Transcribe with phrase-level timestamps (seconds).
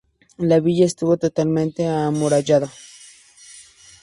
[0.39, 2.71] La villa estuvo totalmente amurallada.